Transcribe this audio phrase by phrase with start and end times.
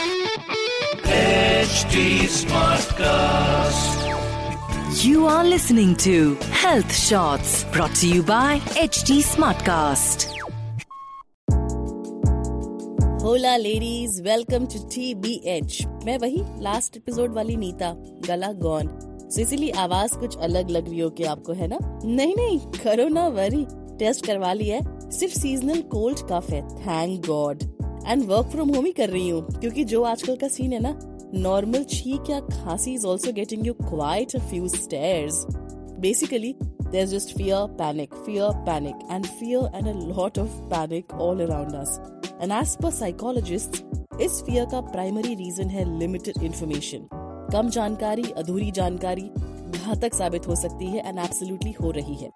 [0.00, 3.98] HD Smartcast.
[5.00, 10.26] You are listening to Health Shots brought to you by HD Smartcast.
[13.24, 17.92] Hola ladies welcome to T B H मैं वही last episode वाली नीता
[18.28, 18.88] गला gone.
[19.30, 21.78] सो इसीलिए आवाज़ कुछ अलग लग रही हो कि आपको है ना?
[22.04, 23.66] नहीं नहीं करो ना वरी
[23.98, 27.62] टेस्ट करवा लिया है। सिर्फ़ सीजनल कोल्ड कफ है। Thank God
[28.06, 30.98] and work from home ही कर रही हूँ, क्योंकि जो आजकल का सीन है ना
[31.34, 35.44] नॉर्मल छीक या खांसी is also getting you quite few stares
[36.00, 41.40] basically there just fear panic fear panic and fear and a lot of panic all
[41.40, 42.00] around us
[42.42, 43.82] and as per psychologist
[44.20, 47.08] इस फियर का primary reason है limited information
[47.52, 52.30] कम जानकारी, अधूरी जानकारी घातक साबित हो सकती है एंड एब्सोल्युटली हो रही है.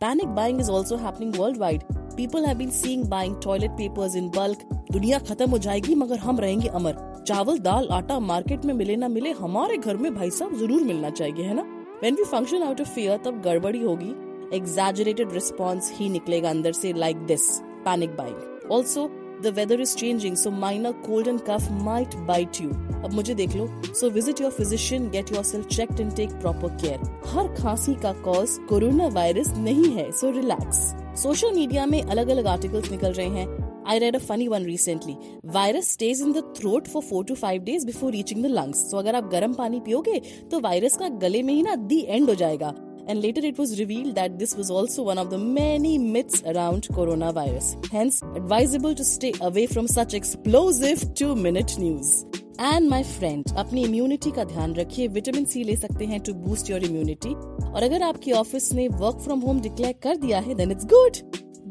[0.00, 1.82] Panic buying is also happening worldwide
[2.20, 4.62] People have been seeing buying toilet papers in bulk.
[4.92, 9.08] दुनिया खत्म हो जाएगी, मगर हम रहेंगे अमर। चावल, दाल, आटा मार्केट में मिले ना
[9.08, 11.62] मिले, हमारे घर में भाई साहब ज़रूर मिलना चाहिए, है ना?
[12.02, 14.10] When we function out of fear तब गड़बड़ी होगी।
[14.56, 17.48] एग्जैजरेटेड रिस्पॉन्स ही निकलेगा अंदर से like this
[17.84, 19.08] panic buying also
[19.42, 22.70] the weather is changing so minor cold and cough might bite you
[23.04, 27.10] अब मुझे देख लो। So visit your physician get yourself check and take proper care
[27.34, 30.90] हर खांसी का कॉज कोरोना वायरस नहीं है so relax
[31.22, 35.14] social media में अलग अलग आर्टिकल्स निकल रहे हैं I read a funny one recently.
[35.54, 38.82] Virus stays in the throat for four to five days before reaching the lungs.
[38.90, 42.28] So अगर आप गर्म पानी पियोगे तो वायरस का गले में ही ना दी एंड
[42.30, 42.72] हो जाएगा
[43.08, 46.88] and later it was revealed that this was also one of the many myths around
[46.98, 47.72] coronavirus.
[47.92, 52.14] Hence, advisable to stay away from such explosive two minute news.
[52.62, 56.70] And my friend अपनी immunity का ध्यान रखिए vitamin C ले सकते हैं to boost
[56.70, 57.34] your immunity
[57.64, 61.16] और अगर आपकी ऑफ़िस ने वर्क फ्रॉम होम डिक्लेयर कर दिया है then it's good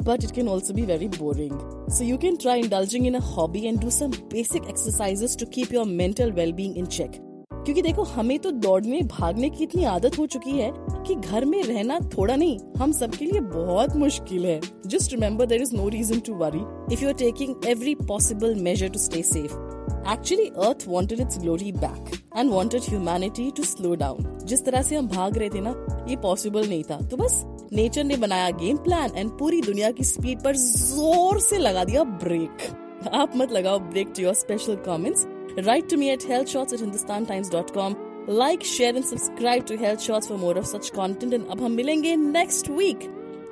[0.05, 1.53] but it can also be very boring.
[1.97, 5.77] So you can try indulging in a hobby and do some basic exercises to keep
[5.77, 7.19] your mental well-being in check.
[7.53, 10.71] क्योंकि देखो, हमें तो दौड़ने, भागने की इतनी आदत हो चुकी है
[11.07, 15.61] कि घर में रहना थोड़ा नहीं, हम सबके लिए बहुत मुश्किल है just remember there
[15.61, 19.69] is no reason to worry if you are taking every possible measure to stay safe
[20.07, 24.95] actually earth wanted its glory back and wanted humanity to slow down जिस तरह से
[24.95, 25.73] हम भाग रहे थे ना,
[26.09, 27.41] ये पॉसिबल नहीं था। तो बस
[27.73, 32.03] नेचर ने बनाया गेम प्लान एंड पूरी दुनिया की स्पीड पर ज़ोर से लगा दिया
[32.23, 32.69] ब्रेक
[33.13, 35.25] आप मत लगाओ break to your special comments
[35.59, 37.95] write to me at health shots at Hindustan Times dot com
[38.29, 41.71] like share and subscribe to health shots for more of such content and अब हम
[41.71, 43.07] मिलेंगे next week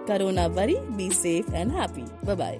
[0.07, 2.59] corona worry be safe and happy bye bye